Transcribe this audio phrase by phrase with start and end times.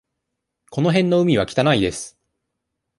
[0.71, 2.17] この辺の海は汚いです。